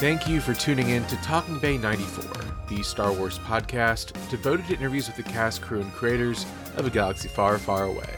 [0.00, 2.24] Thank you for tuning in to Talking Bay 94,
[2.70, 6.46] the Star Wars podcast devoted to interviews with the cast, crew, and creators
[6.76, 8.16] of a galaxy far, far away.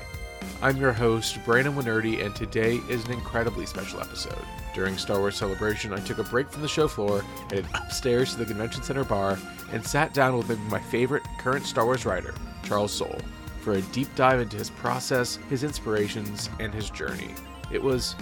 [0.63, 4.39] I'm your host, Brandon Wainerdi, and today is an incredibly special episode.
[4.77, 8.39] During Star Wars Celebration, I took a break from the show floor, headed upstairs to
[8.39, 9.37] the Convention Center bar,
[9.73, 13.21] and sat down with my favorite current Star Wars writer, Charles Soule,
[13.61, 17.35] for a deep dive into his process, his inspirations, and his journey.
[17.73, 18.15] It was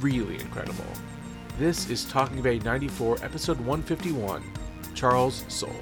[0.00, 0.86] really incredible.
[1.58, 4.42] This is Talking Bay 94, episode 151
[4.94, 5.72] Charles Soule.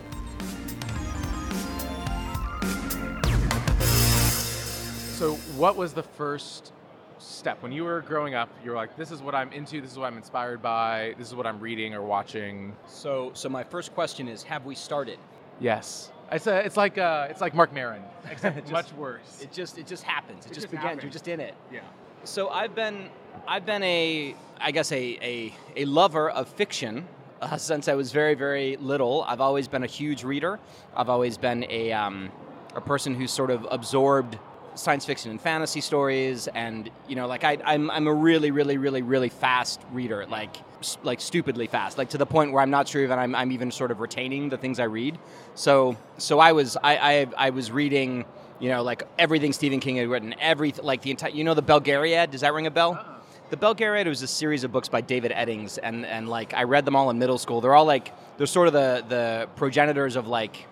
[5.19, 6.73] So, what was the first
[7.19, 8.51] step when you were growing up?
[8.62, 9.80] You were like, "This is what I'm into.
[9.80, 11.15] This is what I'm inspired by.
[11.16, 14.74] This is what I'm reading or watching." So, so my first question is: Have we
[14.74, 15.19] started?
[15.59, 19.41] Yes, it's a, it's like uh, it's like Marc Maron, except Just- much worse.
[19.43, 20.45] It just it just happens.
[20.45, 20.82] It, It just, just begins.
[20.85, 21.02] happens.
[21.02, 21.54] You're just in it.
[21.73, 21.80] yeah.
[22.24, 23.09] So I've been
[23.49, 27.07] I've been a I guess a a, a lover of fiction
[27.40, 29.24] uh, since I was very very little.
[29.26, 30.59] I've always been a huge reader.
[30.95, 32.30] I've always been a um,
[32.74, 34.38] a person who's sort of absorbed
[34.74, 38.76] science fiction and fantasy stories and you know like I, I'm, I'm a really really
[38.76, 40.54] really really fast reader like
[41.02, 43.70] like stupidly fast like to the point where i'm not sure even i'm, I'm even
[43.70, 45.18] sort of retaining the things i read
[45.54, 48.26] so so i was I, I i was reading
[48.60, 51.63] you know like everything stephen king had written every like the entire you know the
[51.63, 53.16] belgariad does that ring a bell
[53.51, 56.85] the Belgariad was a series of books by David Eddings, and, and like I read
[56.85, 57.61] them all in middle school.
[57.61, 60.66] They're all like they're sort of the the progenitors of like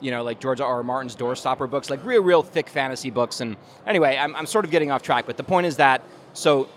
[0.00, 0.76] you know, like George R.
[0.76, 0.82] R.
[0.82, 3.40] Martin's Doorstopper books, like real, real thick fantasy books.
[3.40, 6.02] And anyway, I'm, I'm sort of getting off track, but the point is that
[6.34, 6.68] so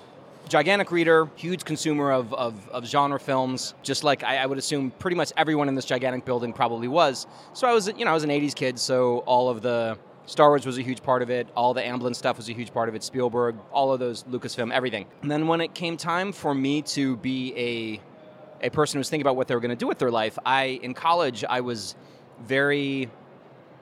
[0.48, 4.92] gigantic reader, huge consumer of, of, of genre films, just like I, I would assume
[5.00, 7.28] pretty much everyone in this gigantic building probably was.
[7.54, 9.98] So I was, you know, I was an 80s kid, so all of the
[10.30, 11.48] Star Wars was a huge part of it.
[11.56, 13.04] All the Amblin stuff was a huge part of it.
[13.04, 15.08] Spielberg, all of those Lucasfilm, everything.
[15.24, 18.02] And then when it came time for me to be a
[18.62, 20.38] a person who was thinking about what they were going to do with their life,
[20.46, 21.96] I in college I was
[22.46, 23.10] very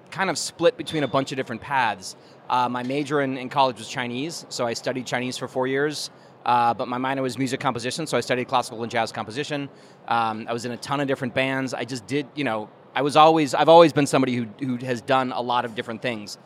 [0.09, 2.15] kind of split between a bunch of different paths.
[2.49, 6.11] Uh, my major in, in college was Chinese, so I studied Chinese for four years.
[6.45, 9.67] Uh, but my minor was music composition, so I studied classical and jazz composition.
[10.07, 11.73] Um, I was in a ton of different bands.
[11.73, 15.01] I just did, you know, I was always, I've always been somebody who, who has
[15.01, 16.39] done a lot of different things.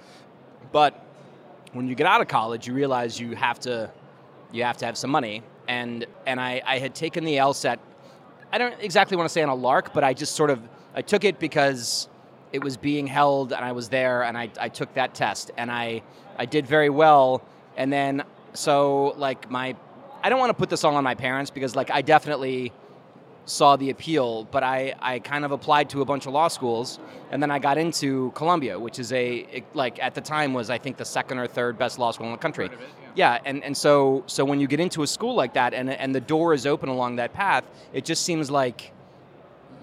[0.74, 1.02] But
[1.72, 3.90] when you get out of college, you realize you have to,
[4.52, 5.44] you have to have some money.
[5.70, 7.80] And and I, I had taken the LSAT.
[8.52, 10.60] I don't exactly want to say on a lark, but I just sort of
[10.94, 12.10] I took it because
[12.52, 15.72] it was being held and I was there and I, I took that test and
[15.72, 16.02] I
[16.38, 17.46] I did very well.
[17.78, 19.74] And then so like my
[20.22, 22.74] I don't want to put this all on my parents because like I definitely
[23.46, 27.00] saw the appeal, but I, I kind of applied to a bunch of law schools,
[27.32, 30.70] and then I got into Columbia, which is a it- like at the time was
[30.70, 32.66] I think the second or third best law school in the country.
[32.68, 32.72] It,
[33.16, 36.14] yeah, and, and so so when you get into a school like that, and and
[36.16, 37.64] the door is open along that path,
[37.94, 38.92] it just seems like,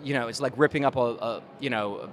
[0.03, 2.09] you know, it's like ripping up a, a you know.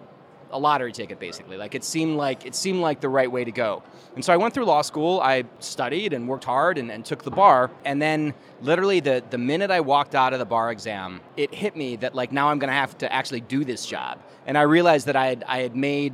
[0.51, 1.57] A lottery ticket, basically.
[1.57, 3.83] Like it seemed like it seemed like the right way to go.
[4.16, 5.19] And so I went through law school.
[5.19, 7.72] I studied and worked hard and, and took the bar.
[7.83, 11.75] And then, literally, the the minute I walked out of the bar exam, it hit
[11.75, 14.19] me that like now I'm going to have to actually do this job.
[14.45, 16.13] And I realized that I had I had made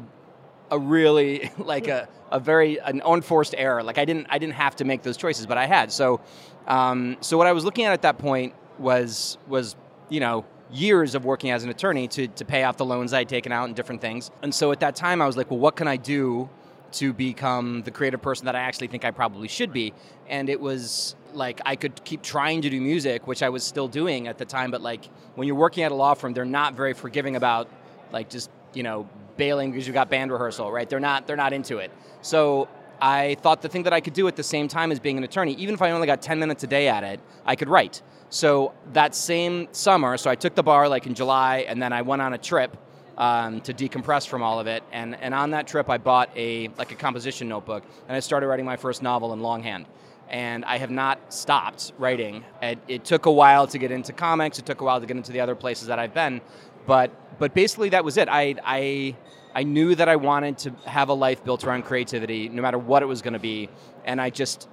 [0.72, 3.84] a really like a, a very an unforced error.
[3.84, 5.92] Like I didn't I didn't have to make those choices, but I had.
[5.92, 6.22] So
[6.68, 9.76] um, so what I was looking at at that point was was
[10.10, 13.20] you know years of working as an attorney to to pay off the loans I
[13.20, 14.32] had taken out and different things.
[14.42, 16.50] And so at that time I was like, well, what can I do?
[16.94, 19.94] To become the creative person that I actually think I probably should be.
[20.28, 23.88] And it was like I could keep trying to do music, which I was still
[23.88, 25.06] doing at the time, but like
[25.36, 27.70] when you're working at a law firm, they're not very forgiving about
[28.12, 31.54] like just you know bailing because you got band rehearsal right they're not they're not
[31.54, 32.68] into it so
[33.02, 35.24] i thought the thing that i could do at the same time as being an
[35.24, 38.02] attorney even if i only got 10 minutes a day at it i could write
[38.32, 42.02] so that same summer so i took the bar like in july and then i
[42.02, 42.76] went on a trip
[43.18, 46.70] um, to decompress from all of it and, and on that trip i bought a
[46.78, 49.86] like a composition notebook and i started writing my first novel in longhand
[50.32, 52.46] and I have not stopped writing.
[52.62, 54.58] It, it took a while to get into comics.
[54.60, 56.40] It took a while to get into the other places that I've been,
[56.88, 58.30] but but basically that was it.
[58.30, 59.16] I I
[59.54, 63.04] I knew that I wanted to have a life built around creativity, no matter what
[63.04, 63.70] it was going to be,
[64.06, 64.70] and I just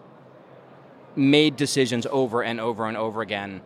[1.17, 3.61] made decisions over and over and over again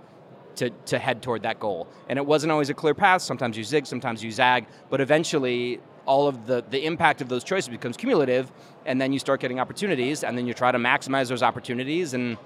[0.57, 1.89] to, to head toward that goal.
[2.09, 3.23] And it wasn't always a clear path.
[3.23, 7.45] Sometimes you zig, sometimes you zag, but eventually all of the, the impact of those
[7.45, 8.51] choices becomes cumulative,
[8.85, 12.37] and then you start getting opportunities, and then you try to maximize those opportunities, and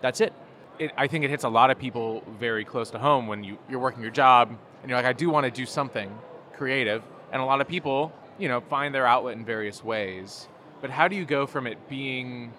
[0.00, 0.32] that's it.
[0.78, 3.58] it, I think it hits a lot of people very close to home when you,
[3.68, 6.16] you're working your job and you're like, I do want to do something
[6.56, 7.02] creative.
[7.32, 10.48] And a lot of people, you know, find their outlet in various ways.
[10.80, 12.52] But how do you go from it being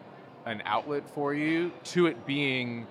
[0.49, 2.87] an outlet for you to it being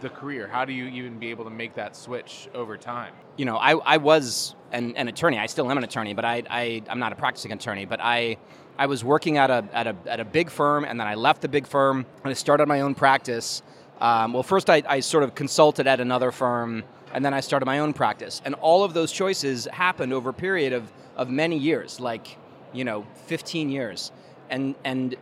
[0.00, 0.46] the career?
[0.46, 3.12] How do you even be able to make that switch over time?
[3.36, 5.38] You know, I, I was an, an attorney.
[5.38, 7.84] I still am an attorney, but I, I, I'm not a practicing attorney.
[7.84, 8.36] But I,
[8.78, 11.42] I was working at a, at, a, at a big firm, and then I left
[11.42, 13.62] the big firm, and I started my own practice.
[14.00, 17.66] Um, well, first I, I sort of consulted at another firm, and then I started
[17.66, 18.40] my own practice.
[18.44, 22.36] And all of those choices happened over a period of, of many years, like,
[22.72, 24.12] you know, 15 years.
[24.48, 25.16] And, and,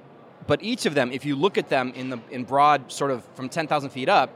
[0.49, 3.23] but each of them, if you look at them in, the, in broad, sort of
[3.35, 4.31] from 10,000 feet up,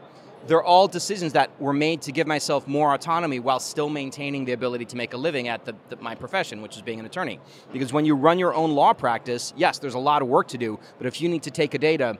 [0.46, 4.52] they're all decisions that were made to give myself more autonomy while still maintaining the
[4.52, 7.40] ability to make a living at the, the, my profession, which is being an attorney.
[7.72, 10.58] Because when you run your own law practice, yes, there's a lot of work to
[10.58, 12.18] do, but if you need to take a day to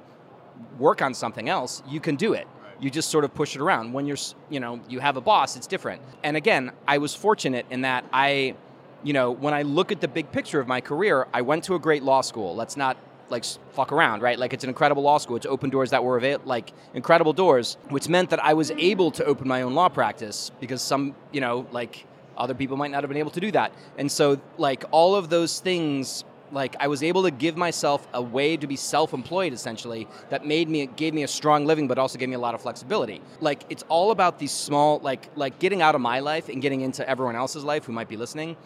[0.78, 2.46] work on something else, you can do it.
[2.80, 3.92] You just sort of push it around.
[3.92, 4.16] When you're,
[4.48, 6.00] you know, you have a boss, it's different.
[6.22, 8.54] And again, I was fortunate in that I,
[9.02, 11.74] you know, when I look at the big picture of my career, I went to
[11.74, 12.54] a great law school.
[12.56, 12.96] Let's not
[13.32, 14.38] like fuck around, right?
[14.38, 15.36] Like it's an incredible law school.
[15.36, 19.10] It's open doors that were avail- like incredible doors, which meant that I was able
[19.12, 22.06] to open my own law practice because some, you know, like
[22.36, 23.72] other people might not have been able to do that.
[23.98, 28.20] And so like all of those things like I was able to give myself a
[28.20, 32.18] way to be self-employed essentially that made me gave me a strong living but also
[32.18, 33.20] gave me a lot of flexibility.
[33.40, 36.82] Like it's all about these small like like getting out of my life and getting
[36.82, 38.56] into everyone else's life who might be listening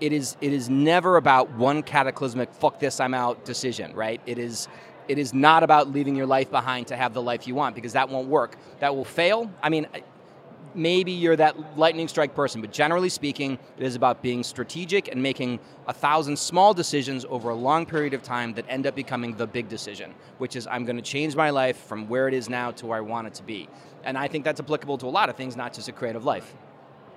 [0.00, 4.20] it is it is never about one cataclysmic fuck this I'm out decision, right?
[4.26, 4.68] It is
[5.08, 7.94] it is not about leaving your life behind to have the life you want because
[7.94, 8.56] that won't work.
[8.80, 9.50] That will fail.
[9.62, 9.86] I mean,
[10.74, 15.22] maybe you're that lightning strike person, but generally speaking, it is about being strategic and
[15.22, 19.34] making a thousand small decisions over a long period of time that end up becoming
[19.36, 22.50] the big decision, which is I'm going to change my life from where it is
[22.50, 23.66] now to where I want it to be.
[24.04, 26.54] And I think that's applicable to a lot of things, not just a creative life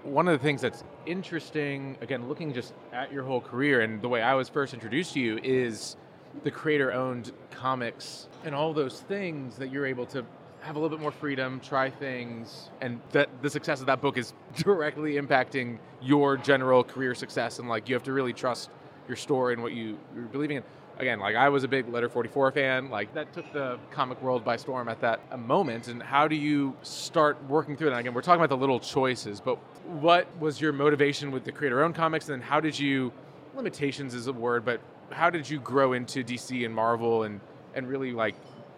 [0.03, 4.09] one of the things that's interesting, again, looking just at your whole career and the
[4.09, 5.95] way I was first introduced to you, is
[6.43, 10.25] the creator owned comics and all those things that you're able to
[10.61, 14.17] have a little bit more freedom, try things, and that the success of that book
[14.17, 17.59] is directly impacting your general career success.
[17.59, 18.69] And like, you have to really trust
[19.07, 20.63] your story and what you, you're believing in
[21.01, 22.89] again, like I was a big Letter 44 fan.
[22.89, 25.87] Like that took the comic world by storm at that moment.
[25.87, 27.91] And how do you start working through it?
[27.91, 29.55] And again, we're talking about the little choices, but
[29.87, 32.29] what was your motivation with the creator-owned comics?
[32.29, 33.11] And then how did you?
[33.53, 37.41] Limitations is a word, but how did you grow into DC and Marvel and
[37.75, 38.35] and really like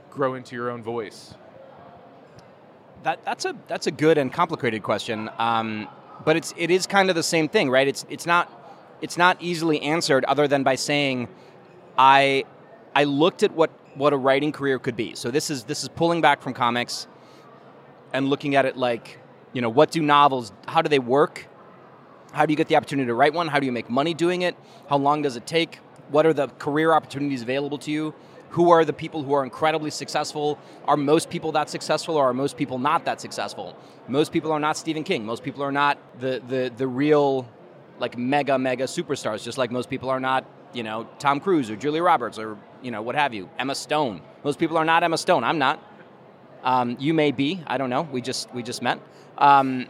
[0.10, 1.36] grow into your own voice?
[3.04, 5.30] That that's a that's a good and complicated question.
[5.38, 5.88] Um,
[6.26, 7.88] but it's it is kind of the same thing, right?
[7.88, 8.50] It's it's not
[9.02, 11.28] it's not easily answered other than by saying
[11.98, 12.46] I
[12.96, 15.16] I looked at what what a writing career could be.
[15.16, 17.08] So this is this is pulling back from comics
[18.14, 19.20] and looking at it like,
[19.54, 21.48] you know, what do novels, how do they work?
[22.32, 23.48] How do you get the opportunity to write one?
[23.48, 24.56] How do you make money doing it?
[24.90, 25.78] How long does it take?
[26.10, 28.14] What are the career opportunities available to you?
[28.52, 30.60] Who are the people who are incredibly successful?
[30.86, 33.76] Are most people that successful or are most people not that successful?
[34.08, 35.26] Most people are not Stephen King.
[35.26, 37.48] Most people are not the the the real
[38.00, 41.76] like mega mega superstars just like most people are not you know, Tom Cruise or
[41.76, 44.22] Julia Roberts or, you know, what have you, Emma Stone.
[44.44, 45.44] Most people are not Emma Stone.
[45.44, 45.82] I'm not.
[46.64, 47.62] Um, you may be.
[47.68, 48.04] I don't know.
[48.04, 49.00] We just we just met.
[49.38, 49.88] Um,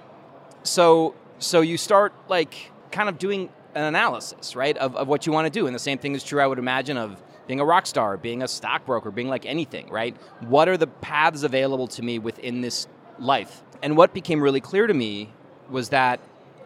[0.63, 5.32] so so you start like kind of doing an analysis, right, of, of what you
[5.32, 5.66] want to do.
[5.66, 8.42] And the same thing is true, I would imagine, of being a rock star, being
[8.44, 10.16] a stockbroker, being like anything, right?
[10.42, 12.88] What are the paths available to me within this
[13.20, 13.63] life?
[13.82, 15.34] And what became really clear to me
[15.70, 16.20] was that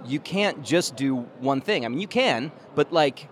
[0.06, 1.86] you can't just do one thing.
[1.86, 3.30] I mean, you can, but like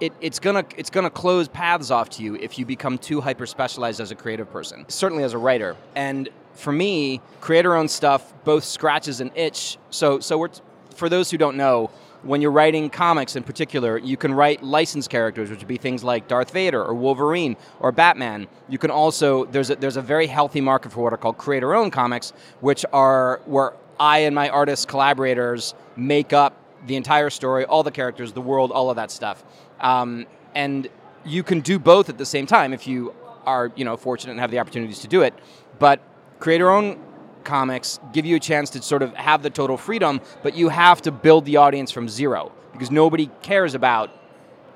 [0.00, 3.46] it, it's gonna it's gonna close paths off to you if you become too hyper
[3.46, 4.84] specialized as a creative person.
[4.88, 5.76] Certainly as a writer.
[5.94, 9.78] And for me, creator-owned stuff both scratches an itch.
[9.90, 10.50] So so we're
[10.94, 11.90] for those who don't know,
[12.22, 16.02] when you're writing comics in particular, you can write licensed characters, which would be things
[16.02, 18.46] like Darth Vader or Wolverine or Batman.
[18.68, 21.92] You can also there's a, there's a very healthy market for what are called creator-owned
[21.92, 27.82] comics, which are where I and my artist collaborators make up the entire story, all
[27.82, 29.44] the characters, the world, all of that stuff.
[29.80, 30.88] Um, and
[31.24, 33.14] you can do both at the same time if you
[33.44, 35.34] are you know fortunate and have the opportunities to do it.
[35.78, 36.00] But
[36.38, 37.00] creator own
[37.44, 41.00] comics give you a chance to sort of have the total freedom, but you have
[41.02, 44.10] to build the audience from zero because nobody cares about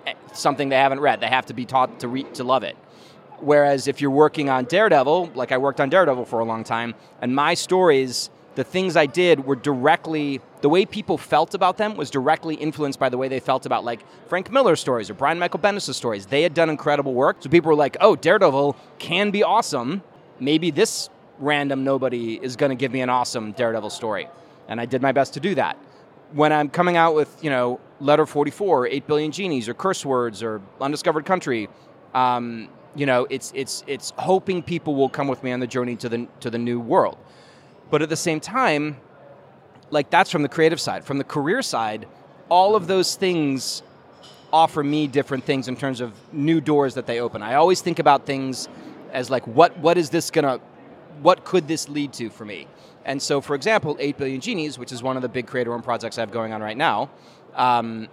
[0.07, 1.21] eh, something they haven't read.
[1.21, 2.77] They have to be taught to read to love it.
[3.41, 6.95] Whereas if you're working on Daredevil, like I worked on Daredevil for a long time,
[7.21, 11.97] and my stories the things I did were directly the way people felt about them
[11.97, 15.39] was directly influenced by the way they felt about like Frank Miller stories or Brian
[15.39, 16.27] Michael Bendis' stories.
[16.27, 20.03] They had done incredible work, so people were like, "Oh, Daredevil can be awesome.
[20.39, 24.29] Maybe this random nobody is going to give me an awesome Daredevil story."
[24.69, 25.77] And I did my best to do that.
[26.33, 30.07] When I'm coming out with, you know, Letter 44, or 8 Billion Genies, or Curse
[30.07, 31.69] Words, or Undiscovered Country,
[32.15, 35.95] um, You know, it's it's it's hoping people will come with me on the journey
[35.97, 37.17] to the to the new world.
[37.91, 38.97] But at the same time,
[39.91, 41.05] like that's from the creative side.
[41.05, 42.07] From the career side,
[42.49, 43.83] all of those things
[44.53, 47.43] offer me different things in terms of new doors that they open.
[47.43, 48.69] I always think about things
[49.13, 50.61] as like what what is this gonna
[51.23, 52.67] what could this lead to for me?
[53.05, 56.19] And so, for example, 8 Billion Genies, which is one of the big creator-owned projects
[56.19, 57.11] I have going on right now,
[57.55, 58.09] um,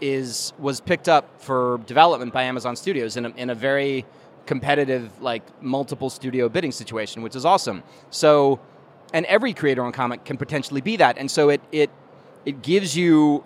[0.00, 4.04] is was picked up for development by Amazon Studios in a, in a very
[4.46, 7.82] competitive, like multiple studio bidding situation, which is awesome.
[8.10, 8.60] So,
[9.12, 11.90] and every creator on comic can potentially be that, and so it it
[12.44, 13.44] it gives you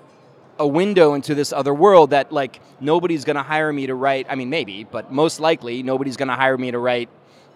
[0.59, 4.27] a window into this other world that like nobody's going to hire me to write.
[4.29, 7.09] I mean, maybe, but most likely nobody's going to hire me to write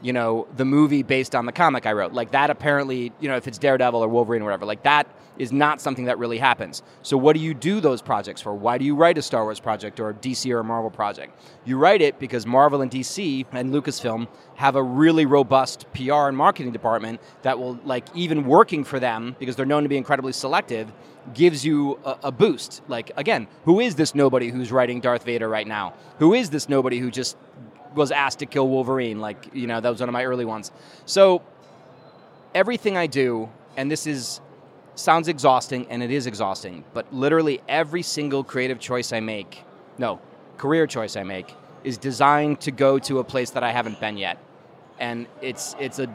[0.02, 2.12] you know, the movie based on the comic I wrote.
[2.12, 5.06] Like that apparently, you know, if it's Daredevil or Wolverine or whatever, like that
[5.38, 6.82] is not something that really happens.
[7.02, 8.54] So what do you do those projects for?
[8.54, 11.38] Why do you write a Star Wars project or a DC or a Marvel project?
[11.64, 16.36] You write it because Marvel and DC and Lucasfilm have a really robust PR and
[16.36, 20.32] marketing department that will like even working for them because they're known to be incredibly
[20.32, 20.92] selective
[21.32, 22.82] gives you a, a boost.
[22.86, 25.94] Like again, who is this nobody who's writing Darth Vader right now?
[26.18, 27.36] Who is this nobody who just
[27.94, 29.20] was asked to kill Wolverine.
[29.20, 30.70] Like, you know, that was one of my early ones.
[31.06, 31.42] So
[32.54, 34.40] everything I do, and this is
[34.94, 39.64] sounds exhausting, and it is exhausting, but literally every single creative choice I make,
[39.98, 40.20] no,
[40.56, 44.16] career choice I make, is designed to go to a place that I haven't been
[44.16, 44.38] yet.
[44.98, 46.08] And it's it's a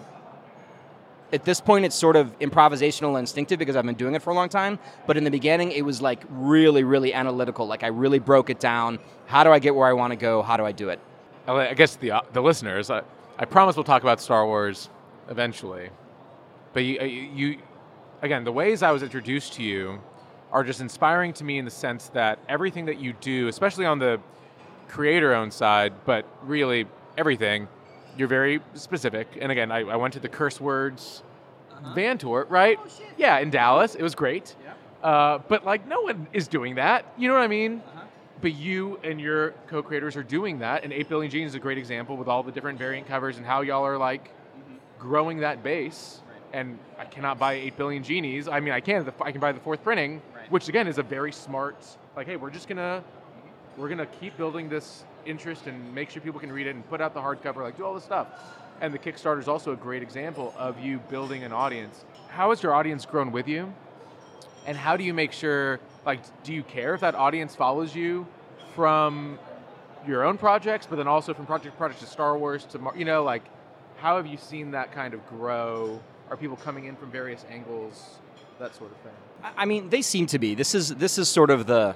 [1.31, 4.31] at this point it's sort of improvisational and instinctive because I've been doing it for
[4.31, 4.79] a long time.
[5.05, 7.67] But in the beginning, it was like really, really analytical.
[7.67, 9.00] Like I really broke it down.
[9.25, 10.41] How do I get where I want to go?
[10.41, 11.00] How do I do it?
[11.48, 13.01] I guess the uh, the listeners, I,
[13.38, 14.89] I promise we'll talk about Star Wars
[15.29, 15.89] eventually,
[16.74, 17.58] but you, uh, you,
[18.22, 20.01] again, the ways I was introduced to you
[20.51, 24.00] are just inspiring to me in the sense that everything that you do, especially on
[24.00, 24.19] the
[24.88, 26.86] creator-owned side, but really
[27.17, 27.67] everything,
[28.17, 29.27] you're very specific.
[29.39, 31.24] And again, I, I went to the curse words
[31.72, 31.93] uh-huh.
[31.93, 32.79] van tour, right?
[32.81, 33.93] Oh, yeah, in Dallas.
[33.93, 34.55] It was great.
[34.63, 35.08] Yeah.
[35.08, 37.05] Uh, but like, no one is doing that.
[37.17, 37.84] You know what I mean?
[37.86, 37.99] Uh-huh
[38.41, 41.77] but you and your co-creators are doing that, and 8 Billion Genies is a great
[41.77, 44.31] example with all the different variant covers and how y'all are like
[44.98, 46.22] growing that base.
[46.27, 46.60] Right.
[46.60, 48.48] And I cannot buy 8 Billion Genies.
[48.48, 49.12] I mean, I can.
[49.22, 50.51] I can buy the fourth printing, right.
[50.51, 51.86] which again is a very smart.
[52.15, 53.03] Like, hey, we're just gonna
[53.77, 57.01] we're gonna keep building this interest and make sure people can read it and put
[57.01, 58.27] out the hardcover, like do all this stuff.
[58.81, 62.05] And the Kickstarter is also a great example of you building an audience.
[62.29, 63.74] How has your audience grown with you?
[64.65, 68.27] And how do you make sure like, do you care if that audience follows you
[68.75, 69.38] from
[70.08, 73.24] your own projects, but then also from project project to Star Wars to, you know,
[73.24, 73.44] like,
[73.98, 76.00] how have you seen that kind of grow?
[76.29, 78.20] Are people coming in from various angles,
[78.60, 79.13] that sort of thing?
[79.58, 80.56] I mean, they seem to be.
[80.56, 81.96] This is this is sort of the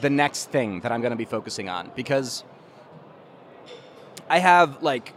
[0.00, 2.44] the next thing that I'm going to be focusing on because
[4.28, 5.12] I have like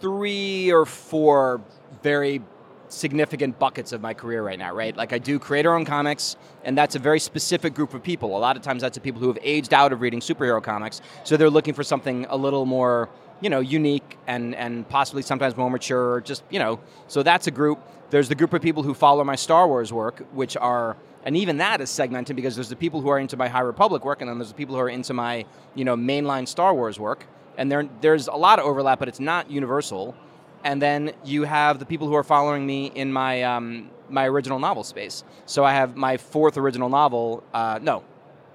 [0.00, 1.60] three or four
[2.02, 2.42] very
[2.88, 4.96] significant buckets of my career right now, right?
[4.96, 8.36] Like I do creator-owned comics, and that's a very specific group of people.
[8.36, 11.00] A lot of times, that's the people who have aged out of reading superhero comics,
[11.24, 13.08] so they're looking for something a little more,
[13.40, 16.14] you know, unique and and possibly sometimes more mature.
[16.14, 17.78] or Just you know, so that's a group.
[18.10, 21.56] There's the group of people who follow my Star Wars work, which are and even
[21.56, 24.30] that is segmented because there's the people who are into my High Republic work, and
[24.30, 27.26] then there's the people who are into my you know mainline Star Wars work.
[27.58, 30.14] And there, there's a lot of overlap, but it's not universal
[30.66, 34.58] and then you have the people who are following me in my um, my original
[34.58, 35.22] novel space.
[35.46, 37.44] So I have my fourth original novel.
[37.54, 38.02] Uh, no,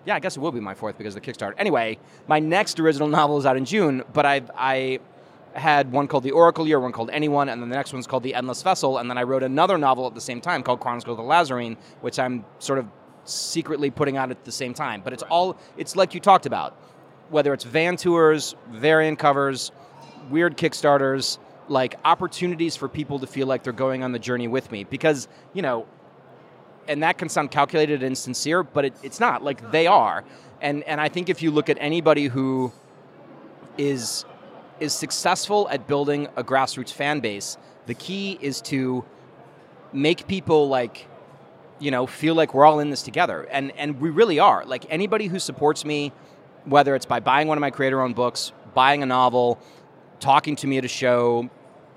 [0.06, 1.54] yeah, I guess it will be my fourth because of the Kickstarter.
[1.58, 5.00] Anyway, my next original novel is out in June, but I've I
[5.54, 8.24] had one called The Oracle Year, one called Anyone, and then the next one's called
[8.24, 11.18] The Endless Vessel, and then I wrote another novel at the same time called Chronicles
[11.18, 12.88] of the Lazarene, which I'm sort of
[13.24, 15.02] secretly putting out at the same time.
[15.02, 16.76] But it's all it's like you talked about,
[17.30, 19.72] whether it's van tours, variant covers,
[20.30, 21.38] weird Kickstarters
[21.72, 24.84] like opportunities for people to feel like they're going on the journey with me.
[24.84, 25.88] Because you know
[26.88, 29.44] and that can sound calculated and sincere but it, it's not.
[29.44, 30.24] Like they are.
[30.62, 32.72] And and i think if you look at anybody who
[33.78, 34.26] is
[34.80, 39.06] is successful at building a grassroots fan base the key is to
[39.94, 41.08] make people like
[41.80, 43.44] you know feel like we're all in this together.
[43.44, 44.66] And and we really are.
[44.66, 46.14] Like anybody who supports me
[46.66, 49.60] whether it's by buying one of my creator owned books buying a novel
[50.20, 51.50] talking to me at a show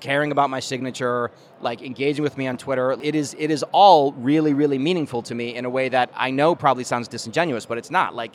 [0.05, 1.31] caring about my signature,
[1.63, 2.93] like engaging with me on Twitter.
[3.03, 6.31] It is it is all really really meaningful to me in a way that I
[6.31, 8.15] know probably sounds disingenuous, but it's not.
[8.15, 8.35] Like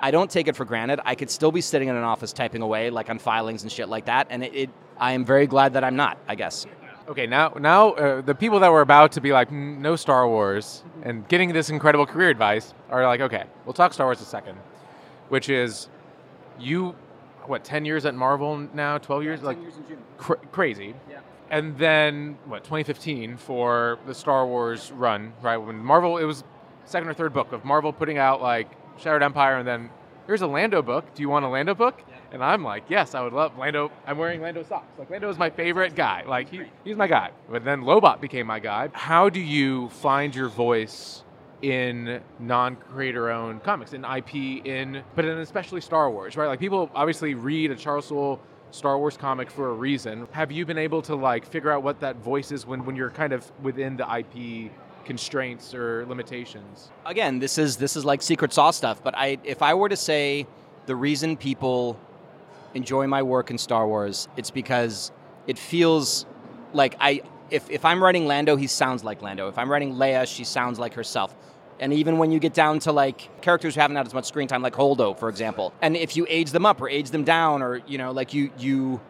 [0.00, 1.00] I don't take it for granted.
[1.04, 3.88] I could still be sitting in an office typing away like on filings and shit
[3.88, 6.18] like that, and it, it I am very glad that I'm not.
[6.28, 6.66] I guess.
[7.08, 10.84] Okay, now now uh, the people that were about to be like no Star Wars
[11.02, 14.56] and getting this incredible career advice are like, okay, we'll talk Star Wars a second,
[15.30, 15.88] which is
[16.60, 16.94] you
[17.48, 19.42] what, 10 years at Marvel now, 12 years?
[19.42, 19.74] like years
[20.16, 20.94] cr- crazy.
[21.10, 21.20] Yeah.
[21.50, 25.56] And then, what, 2015 for the Star Wars run, right?
[25.56, 26.44] When Marvel, it was
[26.84, 29.90] second or third book of Marvel putting out like Shattered Empire, and then
[30.26, 31.14] here's a Lando book.
[31.14, 32.02] Do you want a Lando book?
[32.08, 32.14] Yeah.
[32.32, 33.90] And I'm like, yes, I would love Lando.
[34.06, 34.98] I'm wearing Lando socks.
[34.98, 36.24] Like Lando is my favorite guy.
[36.26, 37.30] Like he, he's my guy.
[37.50, 38.90] But then Lobot became my guy.
[38.92, 41.24] How do you find your voice
[41.62, 46.46] in non-creator owned comics, in IP, in but in especially Star Wars, right?
[46.46, 50.28] Like people obviously read a Charles Soule Star Wars comic for a reason.
[50.32, 53.10] Have you been able to like figure out what that voice is when, when you're
[53.10, 54.70] kind of within the IP
[55.04, 56.90] constraints or limitations?
[57.06, 59.02] Again, this is this is like secret sauce stuff.
[59.02, 60.46] But I, if I were to say
[60.86, 61.98] the reason people
[62.74, 65.10] enjoy my work in Star Wars, it's because
[65.46, 66.26] it feels
[66.72, 67.22] like I.
[67.50, 69.48] If, if I'm writing Lando, he sounds like Lando.
[69.48, 71.34] If I'm writing Leia, she sounds like herself.
[71.80, 74.48] And even when you get down to like characters who haven't had as much screen
[74.48, 77.62] time, like Holdo, for example, and if you age them up or age them down,
[77.62, 79.00] or you know, like you you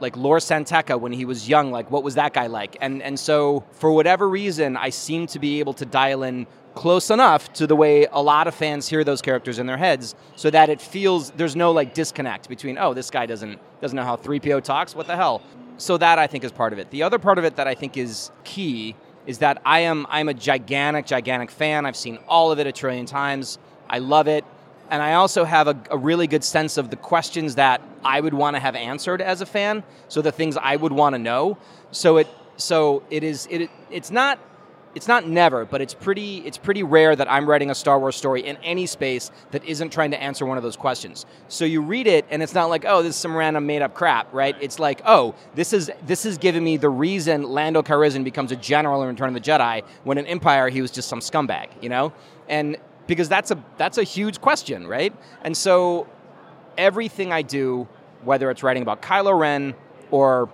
[0.00, 2.76] like Lor San Tekka when he was young, like what was that guy like?
[2.80, 7.10] And and so for whatever reason, I seem to be able to dial in close
[7.10, 10.50] enough to the way a lot of fans hear those characters in their heads, so
[10.50, 14.16] that it feels there's no like disconnect between oh this guy doesn't doesn't know how
[14.16, 15.42] 3PO talks, what the hell?
[15.78, 16.90] So that I think is part of it.
[16.90, 20.28] The other part of it that I think is key is that I am I'm
[20.28, 21.84] a gigantic gigantic fan.
[21.86, 23.58] I've seen all of it a trillion times.
[23.88, 24.44] I love it
[24.90, 28.34] and I also have a, a, really good sense of the questions that I would
[28.34, 29.82] want to have answered as a fan.
[30.08, 31.58] So the things I would want to know.
[31.90, 34.38] So it so it is it it's not
[34.96, 38.16] it's not never, but it's pretty it's pretty rare that I'm writing a Star Wars
[38.16, 41.26] story in any space that isn't trying to answer one of those questions.
[41.48, 43.92] So you read it and it's not like, oh, this is some random made up
[43.92, 44.56] crap, right?
[44.58, 48.56] It's like, oh, this is this is giving me the reason Lando Calrissian becomes a
[48.56, 51.90] general in Return of the Jedi when in Empire he was just some scumbag, you
[51.90, 52.14] know?
[52.48, 55.14] And because that's a that's a huge question, right?
[55.42, 56.08] And so
[56.78, 57.86] everything I do,
[58.24, 59.74] whether it's writing about Kylo Ren
[60.10, 60.48] or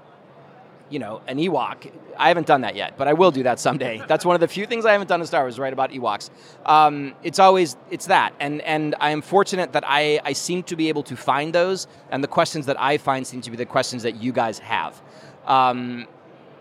[0.93, 4.03] you know an Ewok, I haven't done that yet, but I will do that someday.
[4.09, 6.31] That's one of the few things I haven't done in Star Wars, write about Ewoks.
[6.67, 10.77] Um, it's always it's that, and and I am fortunate that I I seem to
[10.77, 13.67] be able to find those, and the questions that I find seem to be the
[13.67, 15.01] questions that you guys have.
[15.47, 16.07] Um,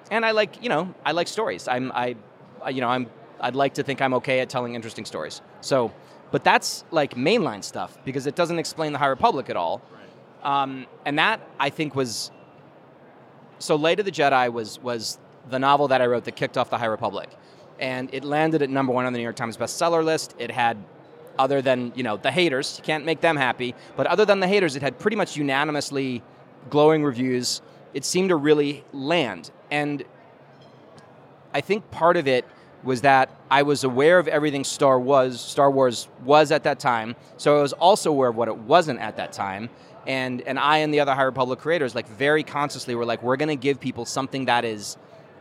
[0.09, 1.67] and I like you know I like stories.
[1.67, 2.15] I'm I
[2.69, 3.07] you know I'm
[3.41, 5.41] I'd like to think I'm okay at telling interesting stories.
[5.59, 5.91] So,
[6.31, 9.81] but that's like mainline stuff because it doesn't explain the High Republic at all.
[10.43, 12.31] Um, and that I think was
[13.62, 13.76] so.
[13.76, 15.17] Light of the Jedi was was
[15.50, 17.30] the novel that I wrote that kicked off the High Republic,
[17.80, 20.36] and it landed at number one on the New York Times bestseller list.
[20.38, 20.78] It had
[21.39, 24.47] other than you know the haters, you can't make them happy, but other than the
[24.47, 26.21] haters, it had pretty much unanimously
[26.69, 27.62] glowing reviews.
[27.93, 30.04] It seemed to really land, and
[31.54, 32.45] I think part of it
[32.84, 37.15] was that I was aware of everything Star was Star Wars was at that time.
[37.38, 39.69] So I was also aware of what it wasn't at that time.
[40.07, 43.37] And and I and the other High Republic creators like very consciously were like we're
[43.37, 44.97] going to give people something that is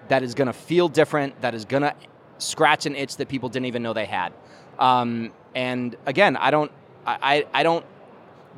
[0.08, 1.94] that is going to feel different, that is going to
[2.38, 4.32] scratch an itch that people didn't even know they had.
[4.78, 6.70] Um, and again, I don't
[7.06, 7.84] I, I don't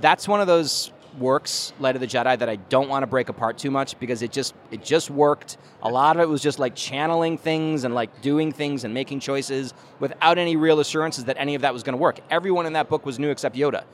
[0.01, 3.29] that's one of those works light of the jedi that i don't want to break
[3.29, 5.59] apart too much because it just it just worked.
[5.83, 9.21] A lot of it was just like channeling things and like doing things and making
[9.21, 12.21] choices without any real assurances that any of that was going to work.
[12.31, 13.85] Everyone in that book was new except yoda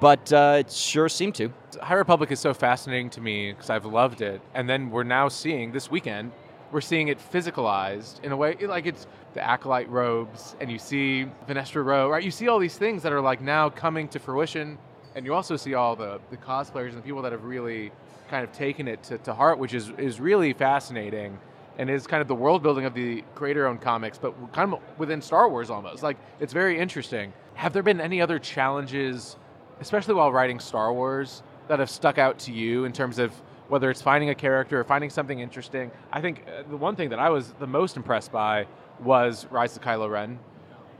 [0.00, 3.86] but uh, it sure seemed to high republic is so fascinating to me because i've
[3.86, 6.32] loved it and then we're now seeing this weekend
[6.72, 11.26] we're seeing it physicalized in a way like it's the acolyte robes and you see
[11.46, 14.78] Vernestra Rwoh right you see all these things that are like now coming to fruition
[15.16, 17.90] and you also see all the, the cosplayers and the people that have really
[18.28, 21.38] kind of taken it to, to heart, which is, is really fascinating
[21.78, 24.80] and is kind of the world building of the creator owned comics, but kind of
[24.98, 26.02] within Star Wars almost.
[26.02, 27.32] Like, it's very interesting.
[27.54, 29.36] Have there been any other challenges,
[29.80, 33.32] especially while writing Star Wars, that have stuck out to you in terms of
[33.68, 35.90] whether it's finding a character or finding something interesting?
[36.12, 38.66] I think uh, the one thing that I was the most impressed by
[39.02, 40.38] was Rise of Kylo Ren.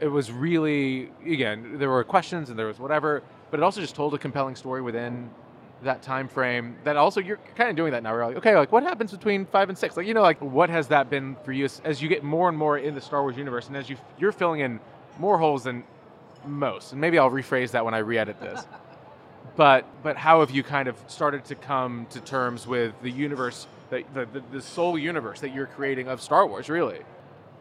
[0.00, 3.94] It was really, again, there were questions and there was whatever, but it also just
[3.94, 5.30] told a compelling story within
[5.82, 8.72] that time frame that also you're kind of doing that now we're like okay like
[8.72, 11.52] what happens between five and six like you know like what has that been for
[11.52, 13.90] you as, as you get more and more in the star wars universe and as
[13.90, 14.80] you you're filling in
[15.18, 15.84] more holes than
[16.46, 18.64] most and maybe i'll rephrase that when i re-edit this
[19.56, 23.66] but but how have you kind of started to come to terms with the universe
[23.88, 27.00] the, the, the Soule universe that you're creating of star wars really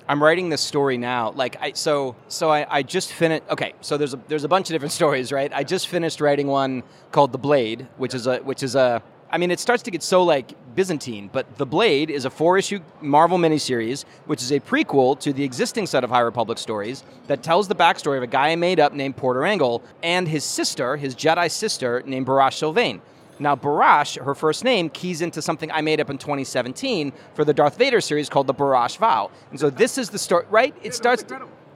[0.07, 1.31] I'm writing this story now.
[1.31, 4.69] Like I so so I, I just finished okay, so there's a there's a bunch
[4.69, 5.51] of different stories, right?
[5.53, 9.37] I just finished writing one called The Blade, which is a which is a I
[9.37, 12.79] mean it starts to get so like Byzantine, but The Blade is a four issue
[13.01, 17.43] Marvel miniseries, which is a prequel to the existing set of High Republic stories that
[17.43, 20.97] tells the backstory of a guy I made up named Porter Engle and his sister,
[20.97, 23.01] his Jedi sister named Barash Silvain.
[23.38, 27.53] Now, Barash, her first name, keys into something I made up in 2017 for the
[27.53, 29.29] Darth Vader series called the Barash Vow.
[29.51, 30.73] And so this is the story, right?
[30.83, 31.25] It starts.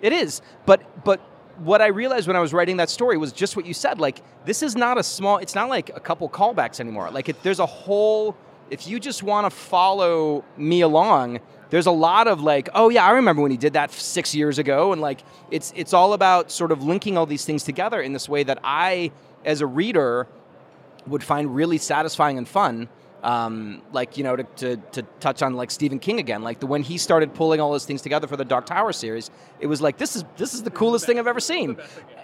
[0.01, 1.19] It is, but but
[1.57, 3.99] what I realized when I was writing that story was just what you said.
[3.99, 5.37] Like this is not a small.
[5.37, 7.11] It's not like a couple callbacks anymore.
[7.11, 8.37] Like it, there's a whole.
[8.69, 13.05] If you just want to follow me along, there's a lot of like, oh yeah,
[13.05, 16.51] I remember when he did that six years ago, and like it's it's all about
[16.51, 19.11] sort of linking all these things together in this way that I,
[19.45, 20.27] as a reader,
[21.07, 22.89] would find really satisfying and fun.
[23.21, 26.67] Um, like you know, to, to, to touch on like Stephen King again, like the
[26.67, 29.29] when he started pulling all those things together for the Dark Tower series,
[29.59, 31.77] it was like this is this is the coolest thing I've ever seen,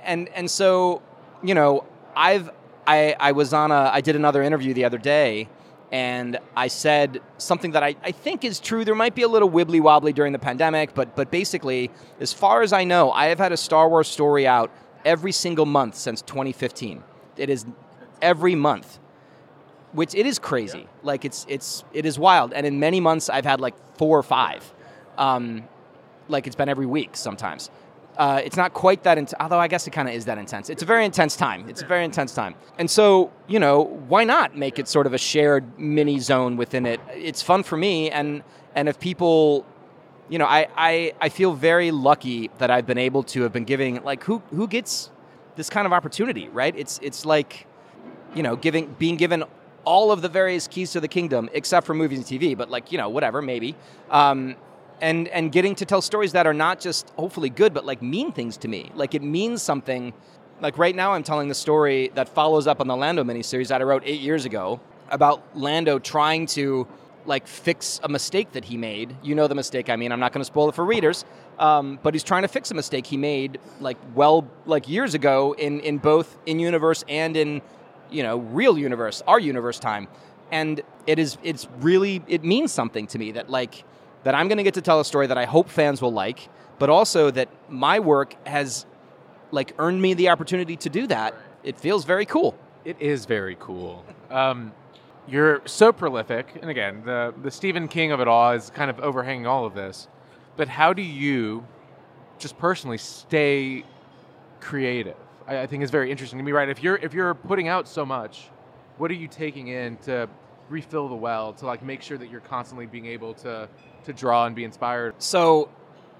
[0.05, 1.01] and and so
[1.43, 1.83] you know,
[2.15, 2.49] I've
[2.87, 5.49] I I was on a I did another interview the other day,
[5.95, 8.83] and I said something that I, I think is true.
[8.83, 12.63] There might be a little wibbly wobbly during the pandemic, but but basically, as far
[12.63, 14.71] as I know, I have had a Star Wars story out
[15.05, 17.01] every single month since 2015.
[17.37, 17.65] It is
[18.21, 18.99] every month
[19.93, 20.79] which it is crazy.
[20.79, 20.85] Yeah.
[21.03, 22.51] Like it's it's it is wild.
[22.51, 24.69] And in many months, I've had like four or five.
[25.17, 25.63] Um,
[26.27, 27.69] like it's been every week sometimes.
[28.17, 30.69] Uh, it's not quite that intense, although I guess it kind of is that intense.
[30.69, 31.67] It's a very intense time.
[31.67, 32.55] It's a very intense time.
[32.77, 36.85] And so, you know, why not make it sort of a shared mini zone within
[36.85, 37.01] it?
[37.13, 38.09] It's fun for me.
[38.09, 39.65] And, and if people,
[40.29, 43.65] you know, I, I, I feel very lucky that I've been able to have been
[43.65, 45.11] giving, like, who, who gets
[45.57, 46.73] this kind of opportunity, right?
[46.75, 47.67] It's, it's like,
[48.33, 49.43] you know, giving, being given
[49.83, 52.91] all of the various keys to the kingdom, except for movies and TV, but like,
[52.91, 53.75] you know, whatever, maybe.
[54.09, 54.55] Um,
[55.01, 58.31] and, and getting to tell stories that are not just hopefully good, but like mean
[58.31, 58.91] things to me.
[58.95, 60.13] Like it means something.
[60.61, 63.81] Like right now, I'm telling the story that follows up on the Lando miniseries that
[63.81, 64.79] I wrote eight years ago
[65.09, 66.87] about Lando trying to
[67.25, 69.15] like fix a mistake that he made.
[69.23, 70.11] You know the mistake I mean.
[70.11, 71.25] I'm not going to spoil it for readers,
[71.59, 75.53] um, but he's trying to fix a mistake he made like well like years ago
[75.57, 77.61] in in both in universe and in
[78.09, 80.07] you know real universe, our universe time,
[80.51, 83.83] and it is it's really it means something to me that like
[84.25, 86.49] that I'm going to get to tell a story that I hope fans will like,
[86.79, 88.85] but also that my work has
[89.51, 91.35] like earned me the opportunity to do that.
[91.63, 92.57] It feels very cool.
[92.83, 94.03] It is very cool.
[94.31, 94.73] Um,
[95.27, 98.99] you're so prolific, and again, the the Stephen King of it all is kind of
[98.99, 100.07] overhanging all of this.
[100.57, 101.65] But how do you,
[102.37, 103.83] just personally, stay
[104.59, 105.17] creative?
[105.47, 106.51] I, I think is very interesting to me.
[106.51, 108.49] Right, if you're if you're putting out so much,
[108.97, 110.29] what are you taking in to
[110.69, 113.67] refill the well to like make sure that you're constantly being able to
[114.05, 115.15] to draw and be inspired?
[115.19, 115.69] So,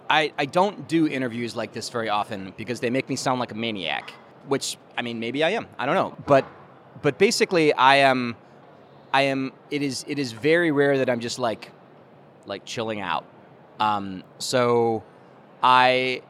[0.09, 3.51] I I don't do interviews like this very often because they make me sound like
[3.51, 4.11] a maniac.
[4.47, 5.67] Which I mean, maybe I am.
[5.77, 6.45] I don't know, but
[7.01, 8.35] but basically, I am.
[9.13, 9.53] I am.
[9.71, 10.05] It is.
[10.07, 11.71] It is very rare that I'm just like,
[12.45, 13.25] like chilling out.
[13.79, 15.03] Um, so,
[15.63, 16.21] I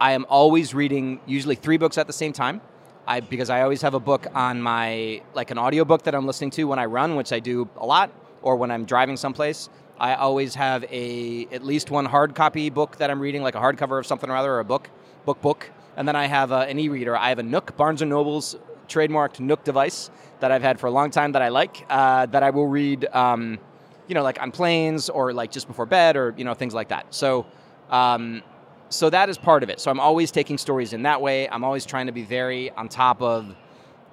[0.00, 2.60] I am always reading usually three books at the same time.
[3.06, 6.50] I, because I always have a book on my like an audiobook that I'm listening
[6.52, 8.10] to when I run, which I do a lot,
[8.42, 9.68] or when I'm driving someplace.
[9.98, 13.60] I always have a at least one hard copy book that I'm reading, like a
[13.60, 14.90] hardcover of something or other, or a book,
[15.24, 15.70] book, book.
[15.96, 17.16] And then I have a, an e-reader.
[17.16, 18.56] I have a Nook, Barnes and Noble's
[18.88, 21.86] trademarked Nook device that I've had for a long time that I like.
[21.88, 23.58] Uh, that I will read, um,
[24.06, 26.88] you know, like on planes or like just before bed or you know things like
[26.88, 27.14] that.
[27.14, 27.46] So.
[27.88, 28.42] Um,
[28.88, 29.80] so that is part of it.
[29.80, 31.48] So I'm always taking stories in that way.
[31.48, 33.54] I'm always trying to be very on top of,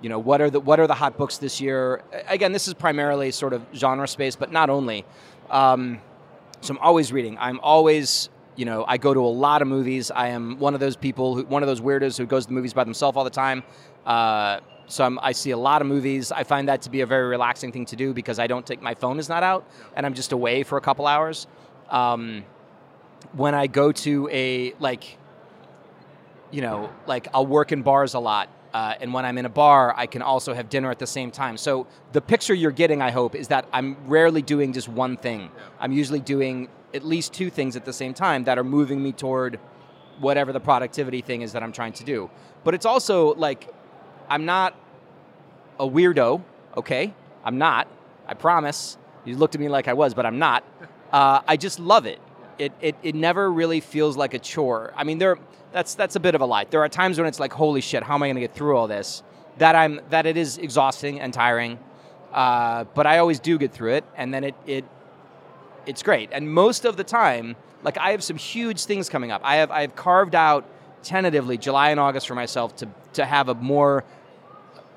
[0.01, 2.03] you know, what are the what are the hot books this year.
[2.27, 5.05] Again, this is primarily sort of genre space, but not only.
[5.49, 6.01] Um,
[6.61, 7.37] so I'm always reading.
[7.39, 10.11] I'm always, you know, I go to a lot of movies.
[10.11, 12.53] I am one of those people, who, one of those weirdos who goes to the
[12.53, 13.63] movies by themselves all the time.
[14.05, 16.31] Uh, so I'm, i see a lot of movies.
[16.31, 18.81] I find that to be a very relaxing thing to do because I don't take
[18.81, 21.47] my phone is not out and I'm just away for a couple hours.
[21.89, 22.43] Um,
[23.31, 25.17] when I go to a like,
[26.51, 28.49] you know, like I'll work in bars a lot.
[28.73, 31.29] Uh, and when I'm in a bar, I can also have dinner at the same
[31.29, 31.57] time.
[31.57, 35.51] So the picture you're getting, I hope, is that I'm rarely doing just one thing.
[35.79, 39.11] I'm usually doing at least two things at the same time that are moving me
[39.11, 39.59] toward
[40.19, 42.31] whatever the productivity thing is that I'm trying to do.
[42.63, 43.71] But it's also like
[44.27, 44.75] I'm not
[45.79, 46.41] a weirdo,
[46.77, 47.13] okay?
[47.43, 47.87] I'm not.
[48.27, 48.97] I promise.
[49.25, 50.63] You looked at me like I was, but I'm not.
[51.11, 52.19] Uh, I just love it
[52.59, 54.93] it, it, it never really feels like a chore.
[54.95, 55.37] I mean, there
[55.73, 56.65] that's that's a bit of a lie.
[56.65, 58.77] There are times when it's like, holy shit, how am I going to get through
[58.77, 59.23] all this?
[59.57, 61.79] That I'm that it is exhausting and tiring,
[62.31, 64.85] uh, but I always do get through it, and then it it
[65.85, 66.29] it's great.
[66.31, 69.41] And most of the time, like I have some huge things coming up.
[69.43, 70.65] I have I have carved out
[71.01, 74.03] tentatively July and August for myself to to have a more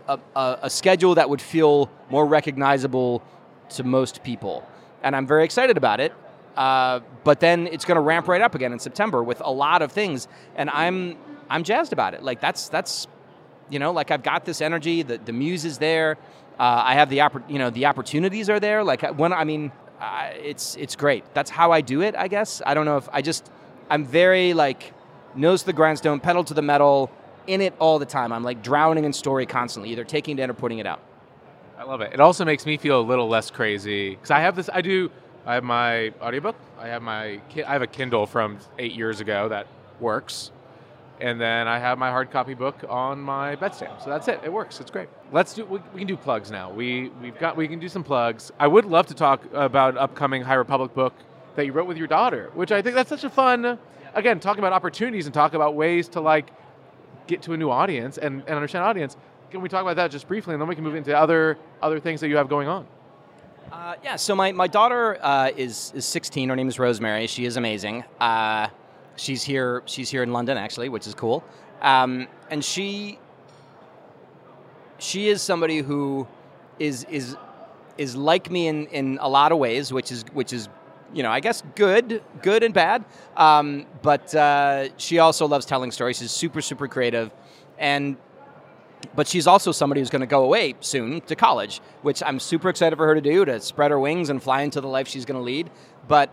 [0.08, 3.22] a, a, a schedule that would feel more recognizable
[3.70, 4.66] to most people,
[5.02, 6.12] and I'm very excited about it.
[6.56, 9.82] Uh, but then it's going to ramp right up again in September with a lot
[9.82, 11.16] of things, and I'm
[11.50, 12.22] I'm jazzed about it.
[12.22, 13.06] Like that's that's
[13.68, 15.02] You know, like I've got this energy.
[15.02, 16.16] The the muse is there.
[16.58, 18.82] Uh, I have the oppor- you know the opportunities are there.
[18.84, 21.24] Like when I mean, uh, it's it's great.
[21.34, 22.14] That's how I do it.
[22.16, 23.50] I guess I don't know if I just
[23.90, 24.92] I'm very like
[25.34, 27.10] nose to the grindstone, pedal to the metal,
[27.46, 28.32] in it all the time.
[28.32, 31.00] I'm like drowning in story constantly, either taking it in or putting it out.
[31.78, 32.14] I love it.
[32.14, 34.70] It also makes me feel a little less crazy because I have this.
[34.72, 35.10] I do.
[35.46, 36.56] I have my audiobook.
[36.76, 37.40] I have my.
[37.56, 39.68] I have a Kindle from eight years ago that
[40.00, 40.50] works,
[41.20, 44.02] and then I have my hard copy book on my bedstand.
[44.02, 44.40] So that's it.
[44.44, 44.80] It works.
[44.80, 45.08] It's great.
[45.30, 45.64] Let's do.
[45.64, 46.72] We, we can do plugs now.
[46.72, 47.56] We we've got.
[47.56, 48.50] We can do some plugs.
[48.58, 51.14] I would love to talk about upcoming High Republic book
[51.54, 53.78] that you wrote with your daughter, which I think that's such a fun.
[54.14, 56.50] Again, talking about opportunities and talk about ways to like
[57.28, 59.16] get to a new audience and, and understand audience.
[59.52, 62.00] Can we talk about that just briefly, and then we can move into other other
[62.00, 62.84] things that you have going on?
[63.72, 66.48] Uh, yeah, so my, my daughter uh, is is 16.
[66.48, 67.26] Her name is Rosemary.
[67.26, 68.04] She is amazing.
[68.20, 68.68] Uh,
[69.16, 71.42] she's here she's here in London actually, which is cool.
[71.82, 73.18] Um, and she
[74.98, 76.28] she is somebody who
[76.78, 77.36] is is
[77.98, 80.68] is like me in, in a lot of ways, which is which is
[81.12, 83.04] you know I guess good good and bad.
[83.36, 86.18] Um, but uh, she also loves telling stories.
[86.18, 87.32] She's super super creative,
[87.78, 88.16] and
[89.14, 92.68] but she's also somebody who's going to go away soon to college, which I'm super
[92.68, 95.24] excited for her to do to spread her wings and fly into the life she's
[95.24, 95.70] going to lead.
[96.08, 96.32] But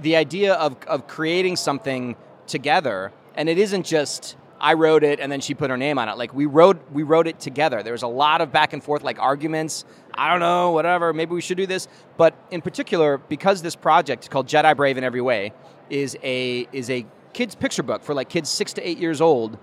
[0.00, 2.16] the idea of, of creating something
[2.46, 6.08] together, and it isn't just I wrote it and then she put her name on
[6.08, 6.16] it.
[6.16, 7.82] Like we wrote we wrote it together.
[7.82, 9.84] There was a lot of back and forth, like arguments.
[10.14, 11.12] I don't know, whatever.
[11.12, 11.88] Maybe we should do this.
[12.16, 15.52] But in particular, because this project called Jedi Brave in Every Way
[15.90, 19.58] is a is a kids picture book for like kids six to eight years old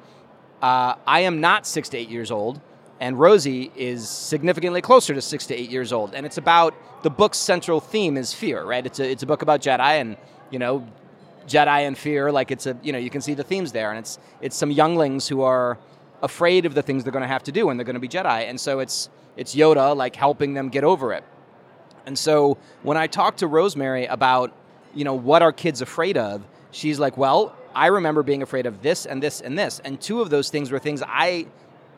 [0.63, 2.62] uh, I am not six to eight years old,
[3.02, 6.15] and Rosie is significantly closer to six to eight years old.
[6.15, 6.73] And it's about
[7.04, 8.86] the book's central theme is fear, right?
[8.86, 10.15] It's a it's a book about Jedi and
[10.52, 10.88] you know
[11.47, 12.32] Jedi and fear.
[12.32, 14.71] Like it's a you know you can see the themes there, and it's it's some
[14.71, 15.78] younglings who are
[16.21, 18.08] afraid of the things they're going to have to do when they're going to be
[18.08, 21.26] Jedi, and so it's it's Yoda like helping them get over it.
[22.06, 24.54] And so when I talked to Rosemary about
[24.95, 28.81] you know what are kids afraid of, she's like, well, I remember being afraid of
[28.81, 31.47] this and this and this, and two of those things were things I,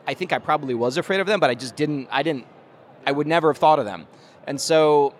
[0.06, 2.08] I think I probably was afraid of them, but I just didn't.
[2.10, 2.46] I didn't.
[3.06, 4.06] I would never have thought of them,
[4.46, 5.14] and so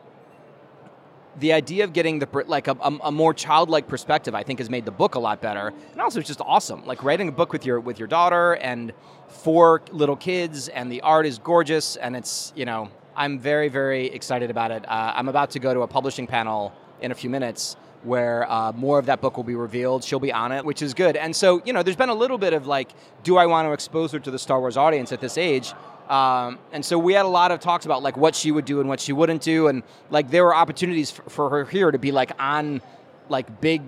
[1.39, 4.85] the idea of getting the like a, a, more childlike perspective, I think, has made
[4.85, 6.87] the book a lot better, and also it's just awesome.
[6.87, 8.93] Like writing a book with your with your daughter and
[9.29, 14.07] four little kids, and the art is gorgeous, and it's you know I'm very very
[14.07, 14.89] excited about it.
[14.89, 18.73] Uh, I'm about to go to a publishing panel in a few minutes where uh,
[18.73, 20.05] more of that book will be revealed.
[20.05, 21.17] She'll be on it, which is good.
[21.17, 22.91] And so, you know, there's been a little bit of like,
[23.23, 25.73] do I want to expose her to the Star Wars audience at this age?
[26.09, 28.81] Um, and so we had a lot of talks about like what she would do
[28.81, 31.99] and what she wouldn't do, and like there were opportunities for, for her here to
[31.99, 32.81] be like on,
[33.29, 33.83] like big,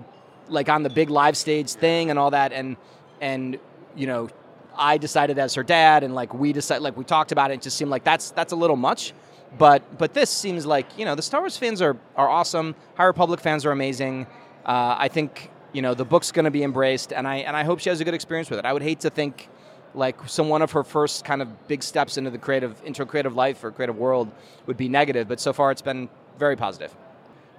[0.49, 2.75] like on the big live stage thing and all that, and
[3.21, 3.57] and
[3.95, 4.29] you know,
[4.77, 7.61] I decided as her dad, and like we decided, like we talked about it, it
[7.61, 9.13] just seemed like that's that's a little much.
[9.57, 12.75] But but this seems like you know the Star Wars fans are are awesome.
[12.95, 14.27] High Republic fans are amazing.
[14.65, 17.63] Uh, I think you know the book's going to be embraced, and I and I
[17.63, 18.65] hope she has a good experience with it.
[18.65, 19.49] I would hate to think
[19.95, 23.35] like some one of her first kind of big steps into the creative into creative
[23.35, 24.31] life or creative world
[24.67, 26.95] would be negative, but so far it's been very positive.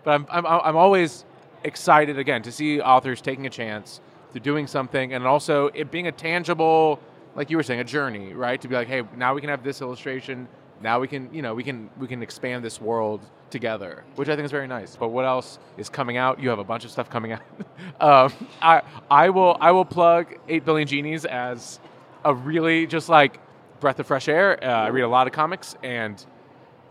[0.05, 1.25] But I'm I'm, I'm always
[1.65, 4.01] excited again to see authors taking a chance
[4.33, 7.01] to doing something, and also it being a tangible,
[7.35, 8.61] like you were saying, a journey, right?
[8.61, 10.47] To be like, hey, now we can have this illustration
[10.83, 14.37] now we can you know we can we can expand this world together which i
[14.37, 14.97] think is very nice.
[14.97, 16.41] But what else is coming out?
[16.41, 17.43] You have a bunch of stuff coming out.
[17.99, 21.81] Um, i i will i will plug 8 billion genies as
[22.25, 23.39] a really just like
[23.81, 24.63] breath of fresh air.
[24.63, 26.25] Uh, i read a lot of comics and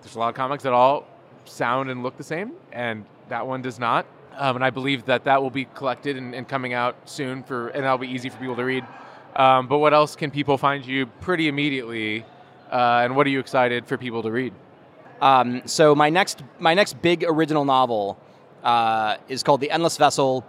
[0.02, 1.08] there's a lot of comics that all
[1.46, 4.06] sound and look the same and that one does not.
[4.36, 7.70] Um, and i believe that that will be collected and, and, coming out soon for
[7.70, 8.86] and that'll be easy for people to read.
[9.36, 12.26] Um, but what else can people find you pretty immediately
[12.72, 14.54] uh, and what are you excited for people to read?
[15.22, 18.18] Um, so my next my next big original novel
[18.64, 20.46] uh, is called The Endless Vessel.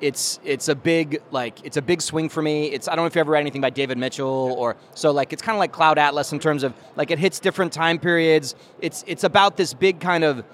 [0.00, 2.66] It's it's a big like it's a big swing for me.
[2.66, 5.32] It's I don't know if you ever read anything by David Mitchell or so like
[5.32, 8.54] it's kind of like Cloud Atlas in terms of like it hits different time periods.
[8.80, 10.44] It's it's about this big kind of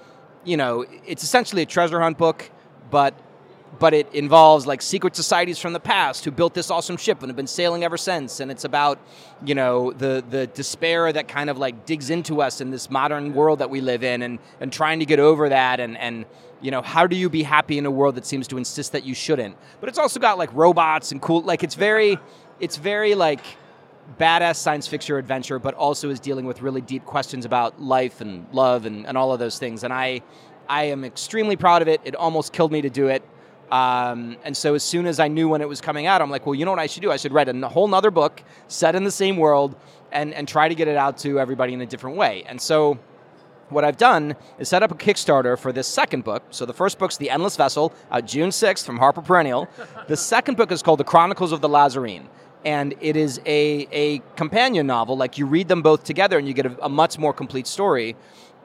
[0.43, 2.49] you know it's essentially a treasure hunt book,
[2.89, 3.13] but
[3.79, 7.29] but it involves like secret societies from the past who built this awesome ship and
[7.29, 8.39] have been sailing ever since.
[8.39, 8.99] And it's about
[9.45, 13.33] you know the the despair that kind of like digs into us in this modern
[13.33, 16.25] world that we live in and and trying to get over that and and
[16.61, 19.05] you know how do you be happy in a world that seems to insist that
[19.05, 19.55] you shouldn't?
[19.79, 22.17] But it's also got like robots and cool like it's very
[22.59, 23.41] it's very like
[24.19, 28.45] badass science fiction adventure but also is dealing with really deep questions about life and
[28.51, 29.85] love and, and all of those things.
[29.85, 30.21] And i
[30.67, 32.01] i am extremely proud of it.
[32.03, 33.23] It almost killed me to do it
[33.71, 36.45] Um, and so as soon as I knew when it was coming out, I'm like,
[36.45, 37.11] well, you know what I should do?
[37.11, 39.75] I should write a whole nother book set in the same world
[40.11, 42.43] and, and try to get it out to everybody in a different way.
[42.47, 42.99] And so
[43.69, 46.43] what I've done is set up a Kickstarter for this second book.
[46.49, 49.69] So the first book's The Endless Vessel, out June 6th from Harper Perennial.
[50.07, 52.25] The second book is called The Chronicles of the Lazarene.
[52.65, 56.53] And it is a, a companion novel, like you read them both together and you
[56.53, 58.15] get a, a much more complete story.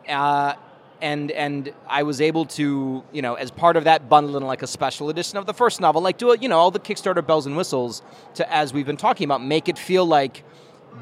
[0.09, 0.55] Uh,
[1.01, 4.63] and and I was able to, you know, as part of that, bundle in like
[4.63, 7.27] a special edition of the first novel, like do it, you know, all the Kickstarter
[7.27, 8.03] bells and whistles
[8.35, 10.45] to, as we've been talking about, make it feel like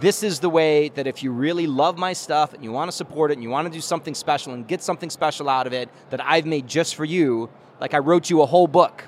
[0.01, 2.97] this is the way that if you really love my stuff and you want to
[2.97, 5.73] support it and you want to do something special and get something special out of
[5.73, 7.49] it that I've made just for you,
[7.81, 9.05] like I wrote you a whole book,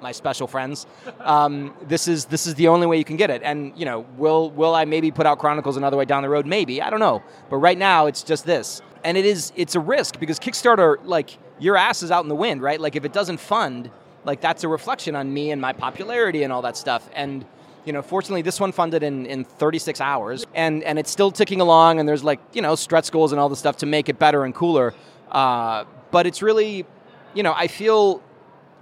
[0.00, 0.86] my special friends.
[1.20, 3.42] Um, this is this is the only way you can get it.
[3.44, 6.46] And you know, will will I maybe put out Chronicles another way down the road?
[6.46, 7.22] Maybe I don't know.
[7.50, 11.36] But right now, it's just this and it is it's a risk because Kickstarter like
[11.58, 12.80] your ass is out in the wind, right?
[12.80, 13.90] Like if it doesn't fund,
[14.24, 17.08] like that's a reflection on me and my popularity and all that stuff.
[17.14, 17.44] And
[17.84, 21.60] you know, fortunately, this one funded in, in 36 hours, and and it's still ticking
[21.60, 21.98] along.
[21.98, 24.44] And there's like you know stretch goals and all the stuff to make it better
[24.44, 24.94] and cooler.
[25.30, 26.86] Uh, but it's really,
[27.34, 28.22] you know, I feel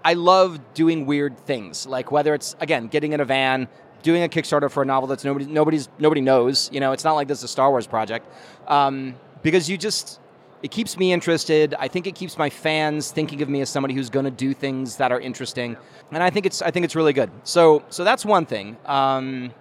[0.04, 3.68] I love doing weird things, like whether it's again getting in a van,
[4.02, 6.68] doing a Kickstarter for a novel that's nobody nobody's nobody knows.
[6.72, 8.26] You know, it's not like this is a Star Wars project.
[8.68, 10.20] Um, because you just
[10.62, 11.74] it keeps me interested.
[11.78, 14.52] I think it keeps my fans thinking of me as somebody who's going to do
[14.52, 15.76] things that are interesting,
[16.10, 17.30] and I think it's I think it's really good.
[17.44, 18.76] So so that's one thing.
[18.86, 19.52] Um,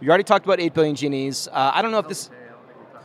[0.00, 1.48] you already talked about eight billion genies.
[1.48, 2.30] Uh, I don't know if this.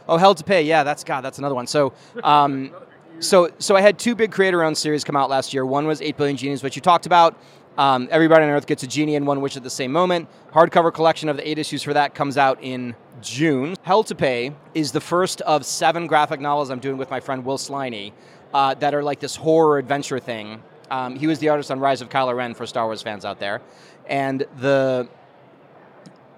[0.10, 0.62] Oh, hell to pay.
[0.62, 1.22] Yeah, that's God.
[1.22, 1.68] That's another one.
[1.68, 1.94] So.
[2.24, 2.72] Um,
[3.20, 5.66] so, so I had two big creator-owned series come out last year.
[5.66, 7.36] One was Eight Billion Genies, which you talked about.
[7.78, 10.28] Um, Everybody on Earth gets a genie and one wish at the same moment.
[10.52, 13.76] Hardcover collection of the eight issues for that comes out in June.
[13.84, 17.46] Hell to Pay is the first of seven graphic novels I'm doing with my friend
[17.46, 18.13] Will Sliney
[18.54, 20.63] uh, that are like this horror adventure thing.
[20.90, 23.40] Um, he was the artist on Rise of Kylo Ren for Star Wars fans out
[23.40, 23.62] there,
[24.08, 25.08] and the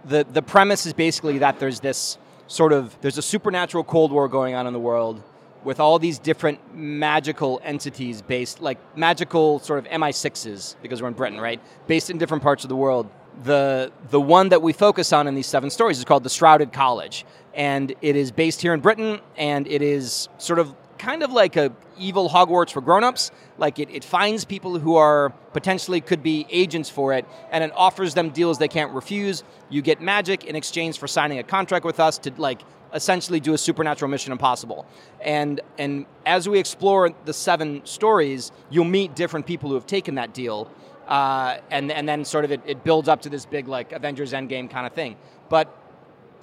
[0.05, 4.27] the the premise is basically that there's this sort of there's a supernatural Cold War
[4.27, 5.21] going on in the world
[5.63, 11.13] with all these different magical entities based, like magical sort of MI6s, because we're in
[11.13, 11.61] Britain, right?
[11.87, 13.09] Based in different parts of the world.
[13.43, 16.73] The, the one that we focus on in these seven stories is called The Shrouded
[16.73, 17.25] College.
[17.53, 21.55] And it is based here in Britain, and it is sort of kind of like
[21.55, 23.31] a evil Hogwarts for grown-ups.
[23.57, 27.71] Like it, it finds people who are potentially could be agents for it, and it
[27.75, 29.43] offers them deals they can't refuse.
[29.69, 32.61] You get magic in exchange for signing a contract with us to like
[32.93, 34.85] essentially do a supernatural mission impossible.
[35.21, 40.15] And and as we explore the seven stories, you'll meet different people who have taken
[40.15, 40.69] that deal.
[41.07, 44.33] Uh, and and then sort of it, it builds up to this big like Avengers
[44.33, 45.15] Endgame kind of thing.
[45.49, 45.75] But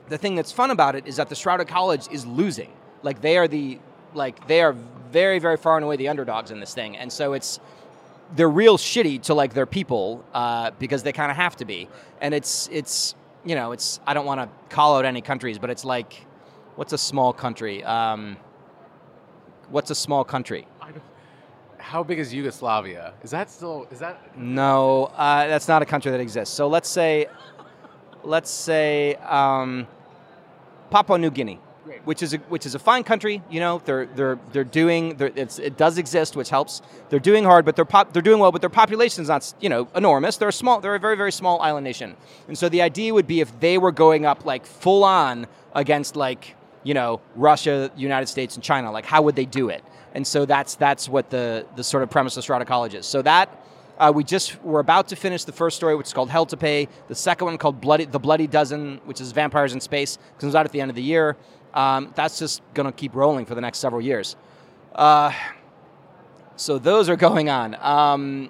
[0.09, 2.73] the thing that's fun about it is that the Shrouded College is losing.
[3.03, 3.79] Like they are the
[4.17, 4.75] like they are
[5.13, 7.61] very very far and away the underdogs in this thing, and so it's
[8.35, 11.89] they're real shitty to like their people uh, because they kind of have to be,
[12.21, 15.71] and it's it's you know it's I don't want to call out any countries, but
[15.71, 16.27] it's like
[16.75, 17.85] what's a small country?
[17.85, 18.37] Um,
[19.71, 20.67] what's a small country?
[21.79, 23.15] How big is Yugoslavia?
[23.23, 24.37] Is that still is that?
[24.37, 26.53] No, uh, that's not a country that exists.
[26.53, 27.27] So let's say,
[28.25, 29.87] let's say um,
[30.91, 31.61] Papua New Guinea,
[32.05, 33.43] which is a, which is a fine country.
[33.51, 36.83] You know, they're they're they're doing they're, it does exist, which helps.
[37.09, 38.53] They're doing hard, but they're pop, they're doing well.
[38.53, 40.37] But their population is not you know enormous.
[40.37, 40.81] They're a small.
[40.81, 42.17] They're a very very small island nation.
[42.49, 46.17] And so the idea would be if they were going up like full on against
[46.17, 48.93] like you know, Russia, United States, and China.
[48.93, 49.83] Like, how would they do it?
[50.15, 53.07] And so that's that's what the the sort of premise of Shrouded College is.
[53.07, 53.65] So that
[53.99, 56.57] uh, we just we're about to finish the first story, which is called Hell to
[56.57, 56.89] Pay.
[57.09, 60.65] The second one called Bloody the Bloody Dozen, which is vampires in space, comes out
[60.65, 61.37] at the end of the year.
[61.77, 64.35] Um, that's just going to keep rolling for the next several years.
[64.95, 65.31] Uh,
[66.57, 67.77] so those are going on.
[67.79, 68.49] Um,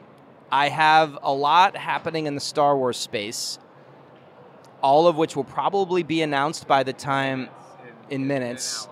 [0.53, 3.59] I have a lot happening in the Star Wars space,
[4.81, 7.49] all of which will probably be announced by the time
[8.11, 8.87] in minutes.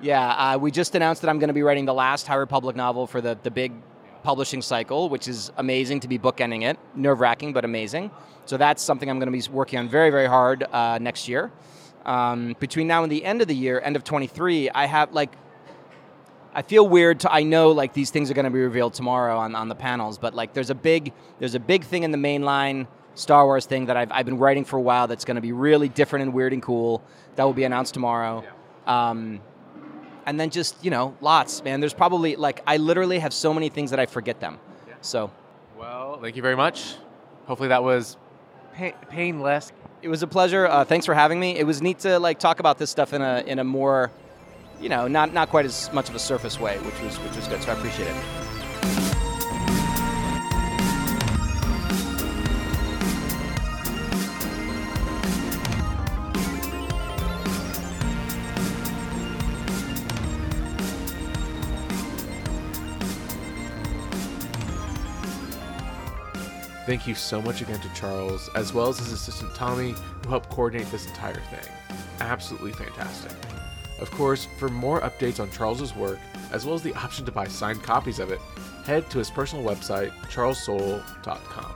[0.00, 2.76] Yeah, uh, we just announced that I'm going to be writing the last High Republic
[2.76, 3.72] novel for the, the big
[4.22, 6.78] publishing cycle, which is amazing to be bookending it.
[6.94, 8.12] Nerve wracking, but amazing.
[8.46, 11.50] So that's something I'm going to be working on very, very hard uh, next year.
[12.04, 15.32] Um, between now and the end of the year, end of 23, I have like,
[16.54, 19.38] I feel weird to, I know like these things are going to be revealed tomorrow
[19.38, 22.18] on, on the panels, but like there's a big, there's a big thing in the
[22.18, 25.34] main line Star Wars thing that I've, I've been writing for a while that's going
[25.34, 27.02] to be really different and weird and cool.
[27.36, 28.44] That will be announced tomorrow.
[28.86, 29.10] Yeah.
[29.10, 29.40] Um,
[30.26, 31.80] and then just you know, lots, man.
[31.80, 34.58] There's probably like I literally have so many things that I forget them.
[34.88, 34.94] Yeah.
[35.00, 35.30] So.
[35.78, 36.94] Well, thank you very much.
[37.46, 38.16] Hopefully that was
[38.74, 39.72] pain- painless.
[40.02, 40.66] It was a pleasure.
[40.66, 41.58] Uh, thanks for having me.
[41.58, 44.10] It was neat to like talk about this stuff in a in a more,
[44.80, 47.46] you know, not not quite as much of a surface way, which was which was
[47.48, 47.62] good.
[47.62, 48.49] So I appreciate it.
[66.90, 70.50] Thank you so much again to Charles, as well as his assistant Tommy, who helped
[70.50, 71.72] coordinate this entire thing.
[72.18, 73.30] Absolutely fantastic.
[74.00, 76.18] Of course, for more updates on Charles's work,
[76.50, 78.40] as well as the option to buy signed copies of it,
[78.84, 81.74] head to his personal website, charlessoule.com.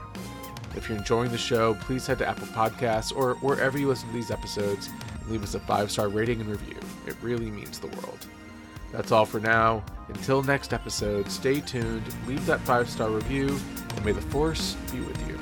[0.75, 4.13] If you're enjoying the show, please head to Apple Podcasts or wherever you listen to
[4.13, 4.89] these episodes
[5.21, 6.75] and leave us a five star rating and review.
[7.07, 8.27] It really means the world.
[8.95, 9.83] That's all for now.
[10.07, 13.59] Until next episode, stay tuned, leave that five star review,
[13.95, 15.37] and may the Force be with you.